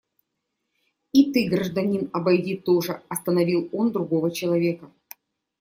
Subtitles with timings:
[1.11, 4.91] И ты, гражданин, обойди тоже,– остановил он другого человека.